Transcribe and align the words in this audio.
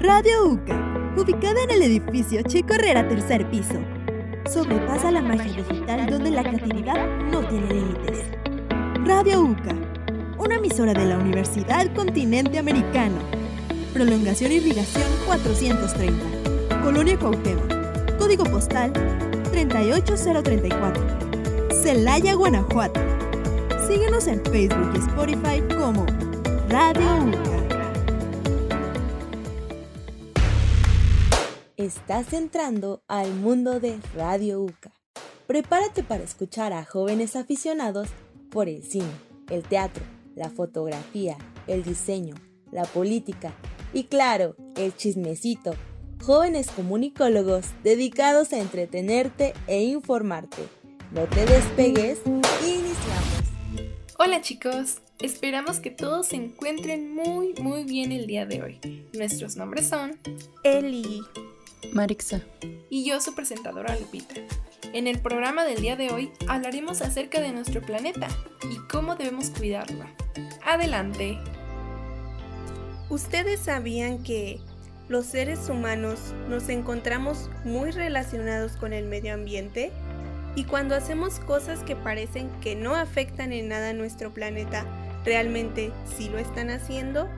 Radio 0.00 0.46
UCA, 0.46 0.76
ubicada 1.16 1.60
en 1.64 1.72
el 1.72 1.82
edificio 1.82 2.40
Chico 2.42 2.74
Herrera, 2.74 3.08
tercer 3.08 3.50
piso. 3.50 3.74
Sobrepasa 4.48 5.10
la 5.10 5.20
magia 5.20 5.64
digital 5.64 6.08
donde 6.08 6.30
la 6.30 6.44
creatividad 6.44 7.04
no 7.32 7.40
tiene 7.40 7.66
límites. 7.74 8.26
Radio 9.04 9.40
UCA, 9.40 9.74
una 10.38 10.54
emisora 10.54 10.94
de 10.94 11.04
la 11.04 11.18
Universidad 11.18 11.92
Continente 11.94 12.60
Americano. 12.60 13.16
Prolongación 13.92 14.52
Irrigación 14.52 15.10
430. 15.26 16.80
Colonia 16.84 17.18
Cuauhtémoc. 17.18 18.18
Código 18.18 18.44
postal 18.44 18.92
38034. 19.50 21.02
Celaya, 21.82 22.34
Guanajuato. 22.34 23.00
Síguenos 23.88 24.28
en 24.28 24.44
Facebook 24.44 24.92
y 24.94 24.98
Spotify 24.98 25.60
como 25.76 26.06
Radio 26.68 27.24
UCA. 27.24 27.57
Estás 31.78 32.32
entrando 32.32 33.04
al 33.06 33.32
mundo 33.34 33.78
de 33.78 34.00
Radio 34.16 34.60
UCA. 34.60 34.92
Prepárate 35.46 36.02
para 36.02 36.24
escuchar 36.24 36.72
a 36.72 36.84
jóvenes 36.84 37.36
aficionados 37.36 38.08
por 38.50 38.68
el 38.68 38.82
cine, 38.82 39.12
el 39.48 39.62
teatro, 39.62 40.02
la 40.34 40.50
fotografía, 40.50 41.38
el 41.68 41.84
diseño, 41.84 42.34
la 42.72 42.82
política 42.82 43.54
y 43.92 44.04
claro, 44.04 44.56
el 44.74 44.96
chismecito. 44.96 45.76
Jóvenes 46.20 46.68
comunicólogos 46.72 47.66
dedicados 47.84 48.52
a 48.52 48.58
entretenerte 48.58 49.54
e 49.68 49.84
informarte. 49.84 50.62
No 51.12 51.26
te 51.26 51.46
despegues, 51.46 52.22
iniciamos. 52.26 53.38
Hola 54.18 54.40
chicos, 54.40 54.96
esperamos 55.20 55.78
que 55.78 55.92
todos 55.92 56.26
se 56.26 56.34
encuentren 56.34 57.14
muy 57.14 57.54
muy 57.60 57.84
bien 57.84 58.10
el 58.10 58.26
día 58.26 58.46
de 58.46 58.62
hoy. 58.64 59.06
Nuestros 59.12 59.54
nombres 59.54 59.86
son 59.86 60.18
Eli, 60.64 61.22
Marixa 61.92 62.40
y 62.90 63.04
yo 63.04 63.20
su 63.20 63.34
presentadora 63.34 63.96
Lupita. 63.98 64.34
En 64.92 65.06
el 65.06 65.18
programa 65.20 65.64
del 65.64 65.82
día 65.82 65.96
de 65.96 66.10
hoy 66.10 66.30
hablaremos 66.46 67.02
acerca 67.02 67.40
de 67.40 67.52
nuestro 67.52 67.82
planeta 67.82 68.28
y 68.70 68.76
cómo 68.88 69.16
debemos 69.16 69.50
cuidarlo. 69.50 70.04
Adelante. 70.64 71.38
¿Ustedes 73.10 73.60
sabían 73.60 74.22
que 74.22 74.60
los 75.08 75.26
seres 75.26 75.68
humanos 75.68 76.34
nos 76.48 76.68
encontramos 76.68 77.50
muy 77.64 77.90
relacionados 77.90 78.76
con 78.76 78.92
el 78.92 79.06
medio 79.06 79.34
ambiente? 79.34 79.92
Y 80.54 80.64
cuando 80.64 80.94
hacemos 80.94 81.38
cosas 81.40 81.82
que 81.84 81.96
parecen 81.96 82.50
que 82.60 82.74
no 82.74 82.94
afectan 82.96 83.52
en 83.52 83.68
nada 83.68 83.90
a 83.90 83.94
nuestro 83.94 84.32
planeta, 84.32 84.84
¿realmente 85.24 85.92
sí 86.16 86.28
lo 86.28 86.38
están 86.38 86.70
haciendo? 86.70 87.28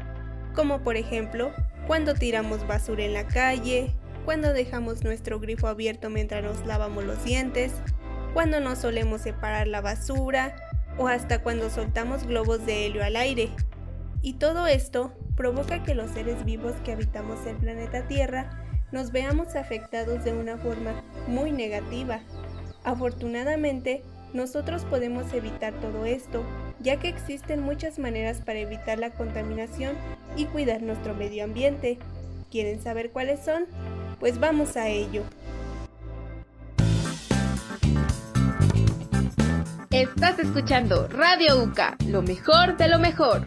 Como 0.55 0.81
por 0.83 0.97
ejemplo, 0.97 1.53
cuando 1.87 2.15
tiramos 2.15 2.67
basura 2.67 3.05
en 3.05 3.15
la 3.15 3.27
calle, 3.27 3.93
cuando 4.25 4.53
dejamos 4.53 5.03
nuestro 5.05 5.41
grifo 5.41 5.67
abierto 5.67 6.11
mientras 6.11 6.43
nos 6.43 6.65
lavamos 6.67 7.05
los 7.05 7.25
dientes, 7.25 7.73
cuando 8.35 8.61
no 8.61 8.77
solemos 8.77 9.23
separar 9.23 9.67
la 9.67 9.81
basura 9.81 10.55
o 10.99 11.09
hasta 11.09 11.43
cuando 11.43 11.71
soltamos 11.71 12.25
globos 12.25 12.65
de 12.67 12.87
helio 12.87 13.03
al 13.05 13.17
aire. 13.17 13.51
Y 14.23 14.35
todo 14.35 14.67
esto 14.67 15.12
provoca 15.37 15.83
que 15.83 15.95
los 15.95 16.11
seres 16.11 16.45
vivos 16.45 16.75
que 16.85 16.93
habitamos 16.93 17.47
el 17.47 17.57
planeta 17.57 18.07
Tierra 18.07 18.51
nos 18.93 19.12
veamos 19.12 19.57
afectados 19.57 20.25
de 20.25 20.33
una 20.33 20.59
forma 20.59 21.03
muy 21.27 21.53
negativa. 21.53 22.21
Afortunadamente, 22.84 24.03
nosotros 24.33 24.84
podemos 24.84 25.33
evitar 25.33 25.73
todo 25.81 26.05
esto, 26.05 26.45
ya 26.81 26.99
que 26.99 27.09
existen 27.09 27.62
muchas 27.62 27.99
maneras 27.99 28.43
para 28.43 28.59
evitar 28.59 28.99
la 28.99 29.11
contaminación 29.11 29.97
y 30.37 30.47
cuidar 30.47 30.83
nuestro 30.83 31.15
medio 31.15 31.45
ambiente. 31.45 31.99
¿Quieren 32.51 32.83
saber 32.83 33.11
cuáles 33.11 33.41
son? 33.41 33.67
Pues 34.21 34.39
vamos 34.39 34.77
a 34.77 34.87
ello. 34.87 35.23
Estás 39.91 40.39
escuchando 40.39 41.09
Radio 41.09 41.65
UCA, 41.65 41.97
lo 42.06 42.21
mejor 42.21 42.77
de 42.77 42.89
lo 42.89 42.99
mejor. 42.99 43.47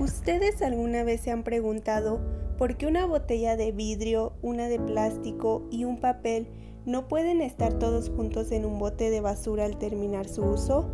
¿Ustedes 0.00 0.60
alguna 0.60 1.04
vez 1.04 1.20
se 1.20 1.30
han 1.30 1.44
preguntado 1.44 2.20
por 2.58 2.76
qué 2.76 2.88
una 2.88 3.06
botella 3.06 3.54
de 3.56 3.70
vidrio, 3.70 4.32
una 4.42 4.66
de 4.66 4.80
plástico 4.80 5.68
y 5.70 5.84
un 5.84 6.00
papel 6.00 6.48
no 6.86 7.08
pueden 7.08 7.40
estar 7.40 7.74
todos 7.74 8.10
juntos 8.10 8.52
en 8.52 8.64
un 8.64 8.78
bote 8.78 9.10
de 9.10 9.20
basura 9.20 9.64
al 9.64 9.76
terminar 9.76 10.28
su 10.28 10.42
uso? 10.42 10.86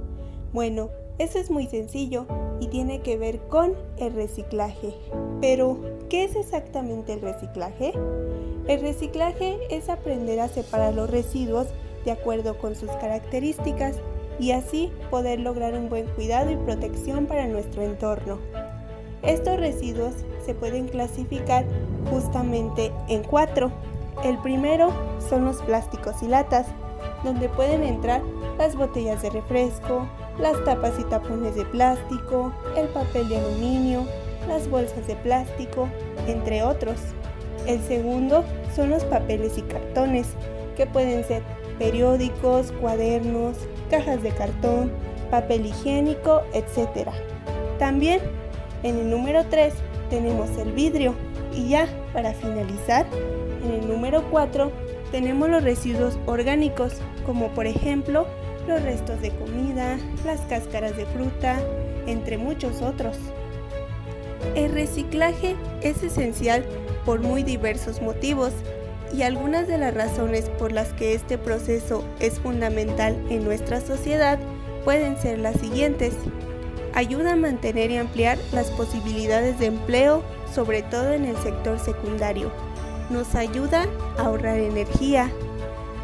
Bueno, 0.52 0.90
eso 1.18 1.38
es 1.38 1.50
muy 1.50 1.66
sencillo 1.66 2.26
y 2.60 2.68
tiene 2.68 3.00
que 3.00 3.16
ver 3.16 3.40
con 3.48 3.74
el 3.98 4.12
reciclaje. 4.14 4.94
Pero, 5.40 5.78
¿qué 6.08 6.24
es 6.24 6.36
exactamente 6.36 7.12
el 7.12 7.20
reciclaje? 7.20 7.92
El 8.66 8.80
reciclaje 8.80 9.58
es 9.70 9.88
aprender 9.88 10.40
a 10.40 10.48
separar 10.48 10.94
los 10.94 11.08
residuos 11.08 11.68
de 12.04 12.10
acuerdo 12.10 12.58
con 12.58 12.74
sus 12.74 12.90
características 12.92 13.96
y 14.38 14.50
así 14.50 14.90
poder 15.10 15.40
lograr 15.40 15.74
un 15.74 15.88
buen 15.88 16.06
cuidado 16.08 16.50
y 16.50 16.56
protección 16.56 17.26
para 17.26 17.46
nuestro 17.46 17.82
entorno. 17.82 18.38
Estos 19.22 19.58
residuos 19.58 20.14
se 20.44 20.54
pueden 20.54 20.88
clasificar 20.88 21.64
justamente 22.10 22.92
en 23.08 23.22
cuatro. 23.22 23.72
El 24.24 24.38
primero 24.38 24.90
son 25.28 25.44
los 25.44 25.62
plásticos 25.62 26.22
y 26.22 26.28
latas, 26.28 26.66
donde 27.22 27.48
pueden 27.48 27.82
entrar 27.82 28.22
las 28.58 28.76
botellas 28.76 29.22
de 29.22 29.30
refresco, 29.30 30.06
las 30.38 30.62
tapas 30.64 30.94
y 30.98 31.04
tapones 31.04 31.54
de 31.54 31.64
plástico, 31.64 32.52
el 32.76 32.88
papel 32.88 33.28
de 33.28 33.38
aluminio, 33.38 34.06
las 34.48 34.68
bolsas 34.68 35.06
de 35.06 35.16
plástico, 35.16 35.88
entre 36.26 36.62
otros. 36.62 36.96
El 37.66 37.80
segundo 37.80 38.44
son 38.74 38.90
los 38.90 39.04
papeles 39.04 39.58
y 39.58 39.62
cartones, 39.62 40.28
que 40.76 40.86
pueden 40.86 41.24
ser 41.24 41.42
periódicos, 41.78 42.72
cuadernos, 42.80 43.56
cajas 43.90 44.22
de 44.22 44.30
cartón, 44.30 44.92
papel 45.30 45.66
higiénico, 45.66 46.42
etc. 46.52 47.10
También 47.78 48.20
en 48.82 48.98
el 48.98 49.10
número 49.10 49.44
3 49.46 49.74
tenemos 50.10 50.48
el 50.58 50.72
vidrio 50.72 51.14
y 51.54 51.70
ya 51.70 51.88
para 52.12 52.32
finalizar, 52.32 53.06
en 53.66 53.82
el 53.82 53.88
número 53.88 54.22
4 54.30 54.70
tenemos 55.10 55.48
los 55.48 55.62
residuos 55.62 56.18
orgánicos, 56.26 56.94
como 57.24 57.48
por 57.50 57.66
ejemplo 57.66 58.26
los 58.66 58.82
restos 58.82 59.20
de 59.20 59.30
comida, 59.30 59.98
las 60.24 60.40
cáscaras 60.42 60.96
de 60.96 61.06
fruta, 61.06 61.60
entre 62.06 62.38
muchos 62.38 62.82
otros. 62.82 63.16
El 64.54 64.72
reciclaje 64.72 65.56
es 65.82 66.02
esencial 66.02 66.64
por 67.04 67.20
muy 67.20 67.42
diversos 67.42 68.00
motivos 68.00 68.52
y 69.14 69.22
algunas 69.22 69.68
de 69.68 69.78
las 69.78 69.94
razones 69.94 70.48
por 70.58 70.72
las 70.72 70.92
que 70.92 71.14
este 71.14 71.38
proceso 71.38 72.04
es 72.20 72.38
fundamental 72.40 73.16
en 73.30 73.44
nuestra 73.44 73.80
sociedad 73.80 74.38
pueden 74.84 75.16
ser 75.16 75.38
las 75.38 75.60
siguientes 75.60 76.14
ayuda 76.96 77.34
a 77.34 77.36
mantener 77.36 77.90
y 77.90 77.98
ampliar 77.98 78.38
las 78.52 78.70
posibilidades 78.70 79.58
de 79.58 79.66
empleo, 79.66 80.22
sobre 80.52 80.82
todo 80.82 81.12
en 81.12 81.26
el 81.26 81.36
sector 81.36 81.78
secundario. 81.78 82.50
Nos 83.10 83.34
ayuda 83.34 83.86
a 84.18 84.22
ahorrar 84.22 84.58
energía. 84.58 85.30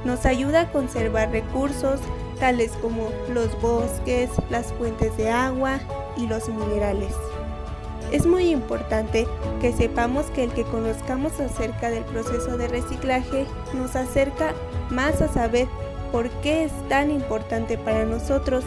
Nos 0.05 0.27
ayuda 0.27 0.63
a 0.63 0.73
conservar 0.73 1.31
recursos 1.31 2.01
tales 2.39 2.73
como 2.81 3.09
los 3.33 3.61
bosques, 3.61 4.29
las 4.51 4.73
fuentes 4.73 5.17
de 5.17 5.31
agua 5.31 5.79
y 6.17 6.27
los 6.27 6.49
minerales. 6.49 7.15
Es 8.11 8.27
muy 8.27 8.51
importante 8.51 9.27
que 9.61 9.73
sepamos 9.73 10.27
que 10.27 10.45
el 10.45 10.53
que 10.53 10.65
conozcamos 10.65 11.41
acerca 11.41 11.89
del 11.89 12.05
proceso 12.05 12.59
de 12.59 12.69
reciclaje 12.69 13.47
nos 13.75 13.97
acerca 13.97 14.53
más 14.91 15.23
a 15.23 15.29
saber 15.29 15.67
por 16.11 16.29
qué 16.43 16.65
es 16.65 16.73
tan 16.89 17.11
importante 17.11 17.79
para 17.79 18.05
nosotros 18.05 18.65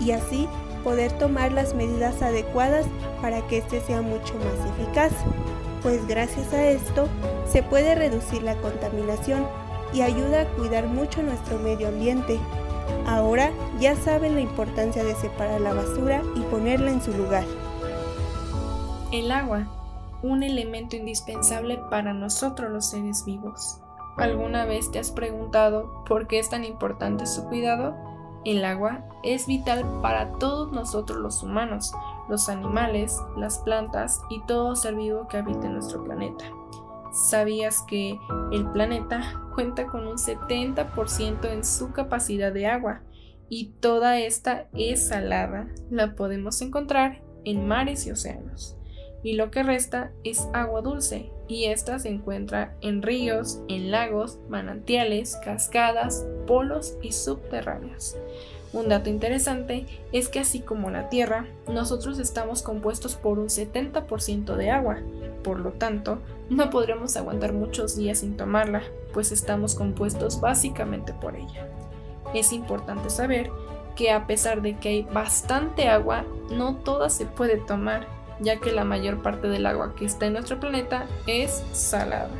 y 0.00 0.10
así 0.10 0.48
poder 0.82 1.12
tomar 1.12 1.52
las 1.52 1.74
medidas 1.74 2.22
adecuadas 2.22 2.86
para 3.22 3.46
que 3.46 3.58
éste 3.58 3.80
sea 3.80 4.02
mucho 4.02 4.34
más 4.34 4.80
eficaz, 4.80 5.12
pues 5.82 6.06
gracias 6.06 6.52
a 6.52 6.66
esto 6.68 7.08
se 7.50 7.62
puede 7.62 7.94
reducir 7.94 8.42
la 8.42 8.56
contaminación 8.56 9.46
y 9.92 10.02
ayuda 10.02 10.42
a 10.42 10.46
cuidar 10.56 10.86
mucho 10.86 11.22
nuestro 11.22 11.58
medio 11.58 11.88
ambiente. 11.88 12.38
Ahora 13.06 13.52
ya 13.80 13.96
saben 13.96 14.34
la 14.34 14.40
importancia 14.40 15.04
de 15.04 15.14
separar 15.14 15.60
la 15.60 15.74
basura 15.74 16.22
y 16.34 16.40
ponerla 16.42 16.90
en 16.90 17.02
su 17.02 17.12
lugar. 17.12 17.44
El 19.12 19.30
agua, 19.32 19.66
un 20.22 20.42
elemento 20.42 20.96
indispensable 20.96 21.78
para 21.90 22.12
nosotros 22.12 22.70
los 22.70 22.90
seres 22.90 23.24
vivos. 23.24 23.80
¿Alguna 24.16 24.64
vez 24.64 24.90
te 24.90 24.98
has 24.98 25.12
preguntado 25.12 26.04
por 26.04 26.26
qué 26.26 26.40
es 26.40 26.50
tan 26.50 26.64
importante 26.64 27.26
su 27.26 27.44
cuidado? 27.44 27.94
El 28.44 28.64
agua 28.64 29.04
es 29.22 29.46
vital 29.46 29.84
para 30.00 30.32
todos 30.38 30.72
nosotros 30.72 31.18
los 31.18 31.42
humanos, 31.42 31.92
los 32.28 32.48
animales, 32.48 33.20
las 33.36 33.58
plantas 33.58 34.20
y 34.30 34.40
todo 34.46 34.76
ser 34.76 34.94
vivo 34.94 35.28
que 35.28 35.38
habita 35.38 35.66
en 35.66 35.74
nuestro 35.74 36.04
planeta. 36.04 36.44
¿Sabías 37.12 37.82
que 37.82 38.18
el 38.52 38.70
planeta 38.70 39.40
cuenta 39.54 39.86
con 39.86 40.06
un 40.06 40.18
70% 40.18 41.50
en 41.50 41.64
su 41.64 41.92
capacidad 41.92 42.52
de 42.52 42.66
agua 42.66 43.02
y 43.48 43.72
toda 43.80 44.18
esta 44.18 44.68
es 44.72 45.08
salada. 45.08 45.68
La 45.90 46.14
podemos 46.14 46.60
encontrar 46.60 47.22
en 47.44 47.66
mares 47.66 48.06
y 48.06 48.10
océanos. 48.10 48.77
Y 49.22 49.34
lo 49.34 49.50
que 49.50 49.62
resta 49.62 50.12
es 50.24 50.48
agua 50.52 50.80
dulce 50.80 51.30
y 51.48 51.64
esta 51.64 51.98
se 51.98 52.08
encuentra 52.08 52.74
en 52.80 53.02
ríos, 53.02 53.60
en 53.68 53.90
lagos, 53.90 54.38
manantiales, 54.48 55.36
cascadas, 55.44 56.26
polos 56.46 56.96
y 57.02 57.12
subterráneos. 57.12 58.16
Un 58.72 58.90
dato 58.90 59.08
interesante 59.08 59.86
es 60.12 60.28
que 60.28 60.40
así 60.40 60.60
como 60.60 60.90
la 60.90 61.08
Tierra, 61.08 61.46
nosotros 61.66 62.18
estamos 62.18 62.62
compuestos 62.62 63.16
por 63.16 63.38
un 63.38 63.48
70% 63.48 64.56
de 64.56 64.70
agua, 64.70 64.98
por 65.42 65.60
lo 65.60 65.72
tanto, 65.72 66.18
no 66.50 66.68
podremos 66.68 67.16
aguantar 67.16 67.54
muchos 67.54 67.96
días 67.96 68.18
sin 68.18 68.36
tomarla, 68.36 68.82
pues 69.14 69.32
estamos 69.32 69.74
compuestos 69.74 70.40
básicamente 70.40 71.14
por 71.14 71.36
ella. 71.36 71.66
Es 72.34 72.52
importante 72.52 73.08
saber 73.08 73.50
que 73.96 74.10
a 74.10 74.26
pesar 74.26 74.60
de 74.60 74.78
que 74.78 74.90
hay 74.90 75.02
bastante 75.02 75.88
agua, 75.88 76.24
no 76.50 76.76
toda 76.76 77.08
se 77.08 77.24
puede 77.24 77.56
tomar, 77.56 78.06
ya 78.40 78.60
que 78.60 78.72
la 78.72 78.84
mayor 78.84 79.22
parte 79.22 79.48
del 79.48 79.66
agua 79.66 79.94
que 79.94 80.04
está 80.04 80.26
en 80.26 80.34
nuestro 80.34 80.60
planeta 80.60 81.06
es 81.26 81.62
salada. 81.72 82.30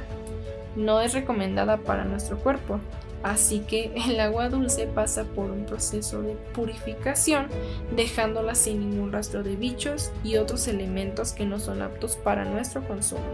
No 0.77 1.01
es 1.01 1.13
recomendada 1.13 1.79
para 1.79 2.05
nuestro 2.05 2.39
cuerpo, 2.39 2.81
Así 3.23 3.61
que 3.61 3.93
el 4.09 4.21
agua 4.21 4.49
dulce 4.49 4.87
pasa 4.87 5.25
por 5.25 5.51
un 5.51 5.65
proceso 5.65 6.23
de 6.23 6.35
purificación, 6.55 7.49
dejándola 7.95 8.55
sin 8.55 8.91
ningún 8.91 9.13
rastro 9.13 9.43
de 9.43 9.57
bichos 9.57 10.13
y 10.23 10.37
otros 10.37 10.69
elementos 10.69 11.33
que 11.33 11.45
no 11.45 11.59
son 11.59 11.83
aptos 11.83 12.17
para 12.17 12.45
nuestro 12.45 12.87
consumo. 12.87 13.25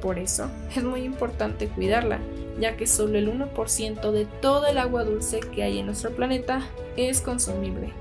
Por 0.00 0.18
eso 0.18 0.50
es 0.74 0.82
muy 0.82 1.02
importante 1.02 1.68
cuidarla, 1.68 2.18
ya 2.60 2.76
que 2.76 2.86
solo 2.86 3.18
el 3.18 3.28
1% 3.28 4.10
de 4.10 4.26
toda 4.26 4.70
el 4.70 4.78
agua 4.78 5.04
dulce 5.04 5.40
que 5.40 5.62
hay 5.62 5.78
en 5.78 5.86
nuestro 5.86 6.10
planeta 6.10 6.62
es 6.96 7.20
consumible, 7.20 7.92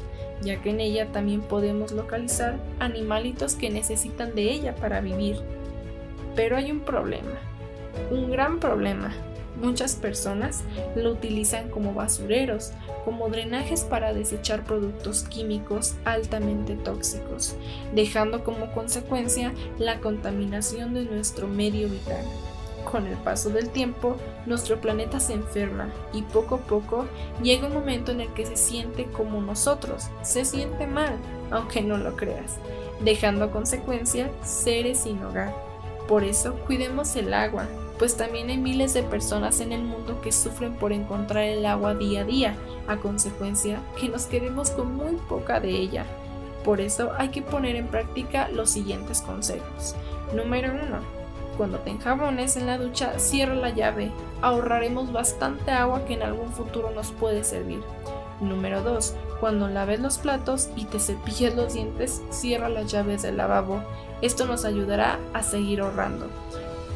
ya 0.44 0.62
que 0.62 0.70
en 0.70 0.80
ella 0.80 1.12
también 1.12 1.42
podemos 1.42 1.92
localizar 1.92 2.58
animalitos 2.80 3.56
que 3.56 3.70
necesitan 3.70 4.36
de 4.36 4.52
ella 4.52 4.76
para 4.76 5.02
vivir. 5.02 5.38
Pero 6.36 6.58
hay 6.58 6.72
un 6.72 6.82
problema, 6.82 7.38
un 8.12 8.32
gran 8.32 8.60
problema, 8.60 9.14
Muchas 9.56 9.96
personas 9.96 10.64
lo 10.96 11.12
utilizan 11.12 11.70
como 11.70 11.94
basureros, 11.94 12.72
como 13.06 13.30
drenajes 13.30 13.84
para 13.84 14.14
desechar 14.14 14.64
productos 14.64 15.24
químicos 15.24 15.96
altamente 16.06 16.76
tóxicos, 16.76 17.56
dejando 17.94 18.44
como 18.44 18.72
consecuencia 18.72 19.54
la 19.78 20.00
contaminación 20.00 20.94
de 20.94 21.06
nuestro 21.06 21.48
medio 21.48 21.88
vital. 21.88 22.26
Con 22.94 23.08
el 23.08 23.18
paso 23.18 23.50
del 23.50 23.72
tiempo, 23.72 24.18
nuestro 24.46 24.80
planeta 24.80 25.20
se 25.20 25.34
enferma 25.34 25.90
y 26.14 26.22
poco 26.22 26.54
a 26.54 26.58
poco 26.60 27.06
llega 27.42 27.66
un 27.66 27.74
momento 27.74 28.12
en 28.12 28.22
el 28.22 28.32
que 28.36 28.46
se 28.46 28.56
siente 28.56 29.06
como 29.06 29.42
nosotros, 29.42 30.10
se 30.22 30.46
siente 30.46 30.86
mal, 30.86 31.18
aunque 31.50 31.82
no 31.82 31.98
lo 31.98 32.16
creas, 32.16 32.60
dejando 33.04 33.46
a 33.46 33.52
consecuencia 33.52 34.30
seres 34.44 35.00
sin 35.00 35.24
hogar. 35.24 35.56
Por 36.08 36.24
eso 36.24 36.54
cuidemos 36.68 37.16
el 37.16 37.34
agua, 37.34 37.66
pues 37.98 38.16
también 38.16 38.52
hay 38.52 38.60
miles 38.60 38.94
de 38.94 39.02
personas 39.02 39.60
en 39.60 39.72
el 39.72 39.82
mundo 39.82 40.22
que 40.22 40.32
sufren 40.32 40.76
por 40.76 40.94
encontrar 40.94 41.46
el 41.46 41.66
agua 41.66 41.96
día 41.96 42.22
a 42.22 42.26
día, 42.26 42.56
a 42.88 42.98
consecuencia 42.98 43.82
que 44.00 44.08
nos 44.08 44.28
quedemos 44.28 44.70
con 44.70 44.96
muy 44.96 45.16
poca 45.28 45.60
de 45.60 45.72
ella. 45.72 46.06
Por 46.64 46.80
eso 46.80 47.12
hay 47.18 47.30
que 47.30 47.42
poner 47.42 47.76
en 47.76 47.88
práctica 47.88 48.50
los 48.50 48.70
siguientes 48.70 49.22
consejos. 49.22 49.96
Número 50.36 50.70
1. 50.70 51.23
Cuando 51.58 51.80
te 51.80 51.92
enjabones 51.92 52.58
en 52.58 52.66
la 52.66 52.78
ducha, 52.78 53.20
cierra 53.20 53.54
la 53.54 53.70
llave. 53.70 54.12
Ahorraremos 54.42 55.12
bastante 55.12 55.72
agua 55.72 56.06
que 56.06 56.14
en 56.14 56.24
algún 56.24 56.52
futuro 56.52 56.92
nos 56.92 57.12
puede 57.12 57.44
servir. 57.44 57.82
Número 58.42 58.82
2. 58.82 59.16
Cuando 59.40 59.68
laves 59.68 60.00
los 60.00 60.18
platos 60.18 60.70
y 60.76 60.86
te 60.86 61.00
cepilles 61.00 61.56
los 61.56 61.74
dientes, 61.74 62.24
cierra 62.30 62.70
las 62.70 62.92
llaves 62.92 63.22
del 63.22 63.38
lavabo. 63.38 63.84
Esto 64.22 64.46
nos 64.46 64.66
ayudará 64.66 65.20
a 65.34 65.44
seguir 65.44 65.82
ahorrando. 65.82 66.28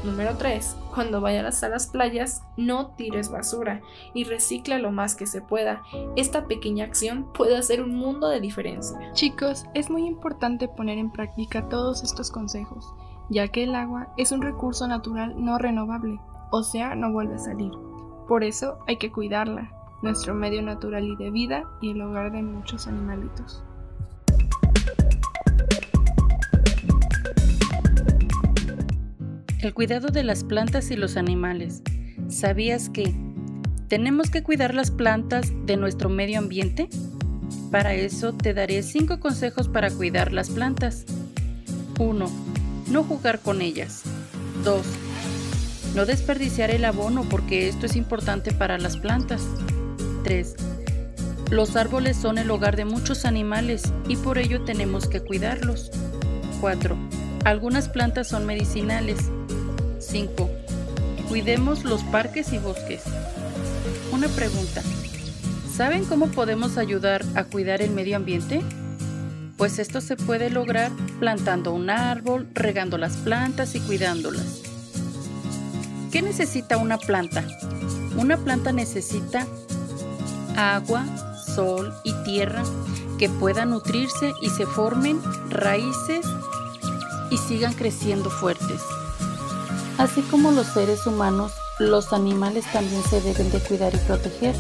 Número 0.04 0.38
3. 0.38 0.76
Cuando 0.94 1.22
vayas 1.22 1.64
a 1.64 1.70
las 1.70 1.88
playas, 1.88 2.44
no 2.56 2.88
tires 2.96 3.30
basura 3.30 3.82
y 4.14 4.24
recicla 4.24 4.78
lo 4.80 4.92
más 4.92 5.16
que 5.16 5.28
se 5.28 5.42
pueda. 5.42 5.84
Esta 6.16 6.46
pequeña 6.46 6.86
acción 6.86 7.32
puede 7.34 7.58
hacer 7.58 7.82
un 7.82 7.96
mundo 7.96 8.30
de 8.30 8.40
diferencia. 8.40 8.98
Chicos, 9.14 9.66
es 9.74 9.90
muy 9.90 10.06
importante 10.06 10.68
poner 10.68 10.98
en 10.98 11.12
práctica 11.12 11.68
todos 11.70 12.04
estos 12.04 12.32
consejos, 12.32 12.94
ya 13.30 13.48
que 13.50 13.64
el 13.64 13.76
agua 13.76 14.08
es 14.18 14.32
un 14.32 14.42
recurso 14.42 14.88
natural 14.88 15.36
no 15.38 15.58
renovable, 15.58 16.20
o 16.52 16.64
sea, 16.64 16.96
no 16.96 17.12
vuelve 17.12 17.36
a 17.36 17.40
salir. 17.40 17.72
Por 18.28 18.44
eso 18.44 18.80
hay 18.88 18.98
que 18.98 19.12
cuidarla, 19.12 19.72
nuestro 20.02 20.34
medio 20.34 20.62
natural 20.62 21.06
y 21.06 21.16
de 21.16 21.32
vida 21.32 21.64
y 21.82 21.92
el 21.92 22.02
hogar 22.02 22.32
de 22.32 22.42
muchos 22.42 22.88
animalitos. 22.88 23.64
El 29.62 29.74
cuidado 29.74 30.10
de 30.10 30.24
las 30.24 30.44
plantas 30.44 30.92
y 30.92 30.96
los 30.96 31.18
animales. 31.18 31.82
¿Sabías 32.30 32.90
que 32.90 33.14
tenemos 33.88 34.30
que 34.30 34.44
cuidar 34.44 34.74
las 34.74 34.92
plantas 34.92 35.52
de 35.66 35.78
nuestro 35.78 36.10
medio 36.10 36.40
ambiente? 36.40 36.90
Para 37.72 37.94
eso 37.94 38.34
te 38.34 38.54
daré 38.54 38.84
5 38.84 39.20
consejos 39.20 39.68
para 39.68 39.90
cuidar 39.90 40.32
las 40.32 40.50
plantas. 40.50 41.06
1. 42.00 42.57
No 42.90 43.04
jugar 43.04 43.40
con 43.40 43.62
ellas. 43.62 44.04
2. 44.64 44.86
No 45.96 46.06
desperdiciar 46.06 46.72
el 46.72 46.86
abono 46.86 47.24
porque 47.24 47.68
esto 47.68 47.86
es 47.86 47.96
importante 47.96 48.52
para 48.54 48.78
las 48.78 48.98
plantas. 48.98 49.42
3. 50.24 50.56
Los 51.50 51.76
árboles 51.76 52.18
son 52.18 52.38
el 52.38 52.52
hogar 52.52 52.76
de 52.76 52.86
muchos 52.86 53.26
animales 53.26 53.84
y 54.08 54.16
por 54.16 54.38
ello 54.38 54.64
tenemos 54.64 55.08
que 55.08 55.22
cuidarlos. 55.22 55.92
4. 56.62 56.98
Algunas 57.46 57.90
plantas 57.90 58.28
son 58.28 58.46
medicinales 58.46 59.18
5. 60.00 60.50
Cuidemos 61.30 61.84
los 61.84 62.04
parques 62.04 62.54
y 62.54 62.58
bosques. 62.58 63.04
Una 64.12 64.28
pregunta. 64.30 64.82
¿Saben 65.74 66.06
cómo 66.06 66.28
podemos 66.28 66.78
ayudar 66.78 67.24
a 67.36 67.44
cuidar 67.44 67.82
el 67.82 67.92
medio 67.92 68.16
ambiente? 68.16 68.62
Pues 69.58 69.80
esto 69.80 70.02
se 70.02 70.16
puede 70.16 70.50
lograr 70.50 70.92
plantando 71.20 71.74
un 71.74 71.90
árbol, 71.90 72.48
regando 72.54 72.98
las 72.98 73.18
plantas 73.18 73.76
y 73.76 73.80
cuidándolas. 73.80 74.62
¿Qué 76.12 76.22
necesita 76.22 76.78
una 76.78 76.98
planta? 76.98 77.46
Una 78.18 78.38
planta 78.38 78.72
necesita 78.72 79.46
agua, 80.56 81.06
sol 81.56 81.94
y 82.04 82.14
tierra 82.24 82.64
que 83.18 83.30
puedan 83.30 83.72
nutrirse 83.72 84.34
y 84.42 84.50
se 84.50 84.66
formen 84.66 85.20
raíces 85.50 86.26
y 87.30 87.38
sigan 87.38 87.74
creciendo 87.74 88.30
fuertes. 88.30 88.82
Así 89.98 90.22
como 90.24 90.52
los 90.52 90.68
seres 90.68 91.06
humanos, 91.08 91.52
los 91.80 92.14
animales 92.14 92.66
también 92.72 93.04
se 93.04 93.22
deben 93.22 93.52
de 93.52 93.60
cuidar 93.60 93.94
y 93.94 93.98
proteger, 93.98 94.56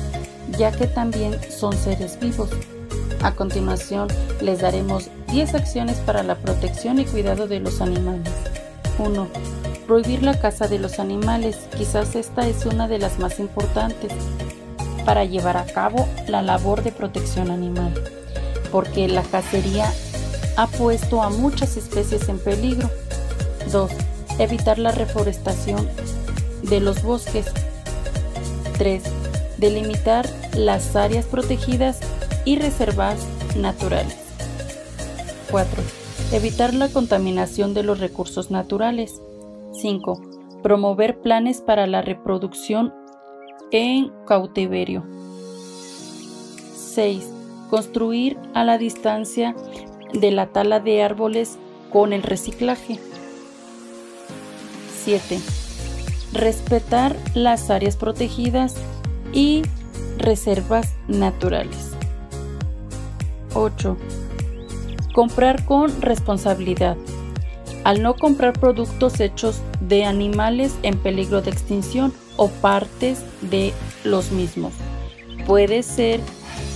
ya 0.57 0.71
que 0.71 0.87
también 0.87 1.39
son 1.51 1.73
seres 1.73 2.19
vivos. 2.19 2.49
A 3.21 3.31
continuación, 3.31 4.07
les 4.41 4.61
daremos 4.61 5.09
10 5.31 5.55
acciones 5.55 5.97
para 5.97 6.23
la 6.23 6.35
protección 6.35 6.99
y 6.99 7.05
cuidado 7.05 7.47
de 7.47 7.59
los 7.59 7.81
animales. 7.81 8.31
1. 8.99 9.27
Prohibir 9.87 10.23
la 10.23 10.39
caza 10.39 10.67
de 10.67 10.79
los 10.79 10.99
animales. 10.99 11.57
Quizás 11.77 12.15
esta 12.15 12.47
es 12.47 12.65
una 12.65 12.87
de 12.87 12.99
las 12.99 13.19
más 13.19 13.39
importantes 13.39 14.11
para 15.05 15.25
llevar 15.25 15.57
a 15.57 15.65
cabo 15.65 16.07
la 16.27 16.41
labor 16.41 16.83
de 16.83 16.91
protección 16.91 17.49
animal, 17.49 17.93
porque 18.71 19.07
la 19.07 19.23
cacería 19.23 19.91
ha 20.55 20.67
puesto 20.67 21.21
a 21.21 21.29
muchas 21.29 21.77
especies 21.77 22.29
en 22.29 22.39
peligro. 22.39 22.89
2 23.71 23.91
Evitar 24.39 24.77
la 24.77 24.91
reforestación 24.91 25.89
de 26.61 26.79
los 26.79 27.01
bosques. 27.01 27.47
3. 28.77 29.01
Delimitar 29.57 30.29
las 30.53 30.95
áreas 30.95 31.25
protegidas 31.25 31.99
y 32.47 32.55
reservas 32.55 33.27
naturales. 33.57 34.15
4. 35.51 35.83
Evitar 36.31 36.73
la 36.73 36.87
contaminación 36.87 37.73
de 37.73 37.83
los 37.83 37.99
recursos 37.99 38.51
naturales. 38.51 39.21
5. 39.73 40.61
Promover 40.63 41.19
planes 41.19 41.59
para 41.59 41.87
la 41.87 42.01
reproducción 42.01 42.93
en 43.71 44.13
cautiverio. 44.25 45.03
6. 46.73 47.29
Construir 47.69 48.37
a 48.53 48.63
la 48.63 48.77
distancia 48.77 49.53
de 50.13 50.31
la 50.31 50.47
tala 50.47 50.79
de 50.79 51.03
árboles 51.03 51.57
con 51.91 52.13
el 52.13 52.23
reciclaje. 52.23 52.97
7. 55.03 55.37
Respetar 56.31 57.17
las 57.35 57.69
áreas 57.69 57.97
protegidas 57.97 58.75
y 59.33 59.63
reservas 60.17 60.95
naturales. 61.09 61.96
8. 63.57 63.97
Comprar 65.13 65.65
con 65.65 66.01
responsabilidad. 66.01 66.95
Al 67.83 68.03
no 68.03 68.15
comprar 68.15 68.53
productos 68.53 69.19
hechos 69.19 69.61
de 69.81 70.05
animales 70.05 70.75
en 70.83 70.97
peligro 70.97 71.41
de 71.41 71.51
extinción 71.51 72.13
o 72.35 72.49
partes 72.49 73.19
de 73.41 73.73
los 74.03 74.31
mismos. 74.31 74.73
Puede 75.45 75.81
ser 75.83 76.19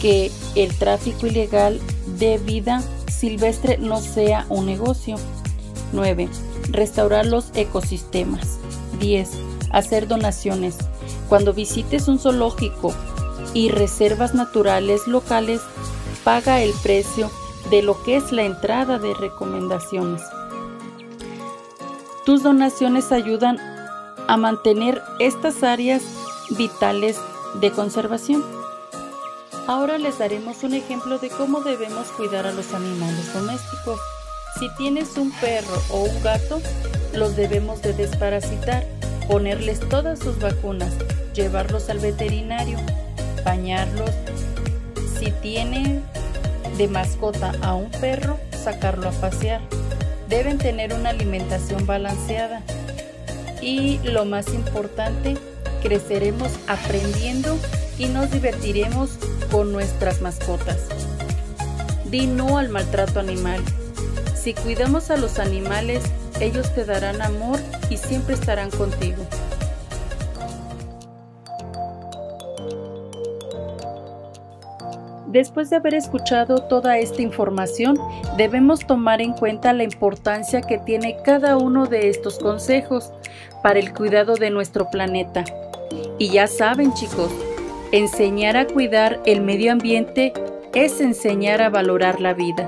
que 0.01 0.31
el 0.55 0.75
tráfico 0.75 1.27
ilegal 1.27 1.79
de 2.17 2.37
vida 2.39 2.81
silvestre 3.07 3.77
no 3.77 3.99
sea 4.01 4.45
un 4.49 4.65
negocio. 4.65 5.17
9. 5.93 6.29
Restaurar 6.69 7.25
los 7.25 7.51
ecosistemas. 7.53 8.57
10. 8.99 9.29
Hacer 9.71 10.07
donaciones. 10.07 10.77
Cuando 11.29 11.53
visites 11.53 12.07
un 12.07 12.17
zoológico 12.17 12.93
y 13.53 13.69
reservas 13.69 14.33
naturales 14.33 15.07
locales, 15.07 15.61
paga 16.23 16.61
el 16.61 16.73
precio 16.83 17.31
de 17.69 17.81
lo 17.81 18.01
que 18.03 18.17
es 18.17 18.31
la 18.31 18.43
entrada 18.43 18.99
de 18.99 19.13
recomendaciones. 19.13 20.21
Tus 22.25 22.43
donaciones 22.43 23.11
ayudan 23.11 23.57
a 24.27 24.37
mantener 24.37 25.01
estas 25.19 25.63
áreas 25.63 26.03
vitales 26.51 27.17
de 27.59 27.71
conservación. 27.71 28.43
Ahora 29.67 29.97
les 29.97 30.19
daremos 30.19 30.63
un 30.63 30.73
ejemplo 30.73 31.17
de 31.17 31.29
cómo 31.29 31.61
debemos 31.61 32.07
cuidar 32.09 32.45
a 32.45 32.53
los 32.53 32.73
animales 32.73 33.33
domésticos. 33.33 33.99
Si 34.59 34.69
tienes 34.75 35.17
un 35.17 35.31
perro 35.31 35.81
o 35.89 36.01
un 36.01 36.21
gato, 36.21 36.61
los 37.13 37.35
debemos 37.35 37.81
de 37.81 37.93
desparasitar, 37.93 38.85
ponerles 39.27 39.79
todas 39.89 40.19
sus 40.19 40.39
vacunas, 40.39 40.93
llevarlos 41.33 41.89
al 41.89 41.99
veterinario, 41.99 42.77
bañarlos. 43.43 44.11
Si 45.21 45.29
tiene 45.29 46.01
de 46.79 46.87
mascota 46.87 47.51
a 47.61 47.75
un 47.75 47.91
perro, 47.91 48.39
sacarlo 48.63 49.07
a 49.07 49.11
pasear. 49.11 49.61
Deben 50.27 50.57
tener 50.57 50.95
una 50.95 51.11
alimentación 51.11 51.85
balanceada. 51.85 52.63
Y 53.61 53.99
lo 53.99 54.25
más 54.25 54.47
importante, 54.51 55.37
creceremos 55.83 56.49
aprendiendo 56.65 57.55
y 57.99 58.07
nos 58.07 58.31
divertiremos 58.31 59.11
con 59.51 59.71
nuestras 59.71 60.21
mascotas. 60.21 60.87
Di 62.05 62.25
no 62.25 62.57
al 62.57 62.69
maltrato 62.69 63.19
animal. 63.19 63.61
Si 64.33 64.55
cuidamos 64.55 65.11
a 65.11 65.17
los 65.17 65.37
animales, 65.37 66.01
ellos 66.39 66.73
te 66.73 66.83
darán 66.83 67.21
amor 67.21 67.59
y 67.91 67.97
siempre 67.97 68.33
estarán 68.33 68.71
contigo. 68.71 69.23
Después 75.31 75.69
de 75.69 75.77
haber 75.77 75.93
escuchado 75.93 76.57
toda 76.67 76.97
esta 76.97 77.21
información, 77.21 77.97
debemos 78.35 78.85
tomar 78.85 79.21
en 79.21 79.31
cuenta 79.31 79.71
la 79.71 79.83
importancia 79.83 80.59
que 80.59 80.77
tiene 80.77 81.19
cada 81.23 81.55
uno 81.55 81.85
de 81.85 82.09
estos 82.09 82.37
consejos 82.37 83.13
para 83.63 83.79
el 83.79 83.93
cuidado 83.93 84.35
de 84.35 84.49
nuestro 84.49 84.89
planeta. 84.89 85.45
Y 86.19 86.31
ya 86.31 86.47
saben 86.47 86.93
chicos, 86.93 87.31
enseñar 87.93 88.57
a 88.57 88.67
cuidar 88.67 89.21
el 89.25 89.39
medio 89.39 89.71
ambiente 89.71 90.33
es 90.75 90.99
enseñar 90.99 91.61
a 91.61 91.69
valorar 91.69 92.19
la 92.19 92.33
vida. 92.33 92.67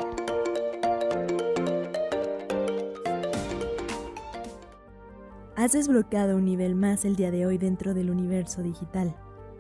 Has 5.58 5.74
desbloqueado 5.74 6.38
un 6.38 6.46
nivel 6.46 6.76
más 6.76 7.04
el 7.04 7.18
día 7.18 7.30
de 7.30 7.46
hoy 7.46 7.58
dentro 7.58 7.94
del 7.94 8.10
universo 8.10 8.64
digital. 8.64 9.14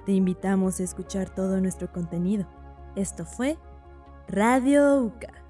Te 0.06 0.14
invitamos 0.14 0.80
a 0.80 0.84
escuchar 0.84 1.30
todo 1.30 1.60
nuestro 1.60 1.92
contenido. 1.92 2.48
Esto 2.96 3.26
fue 3.26 3.58
Radio 4.28 5.02
UCA. 5.04 5.43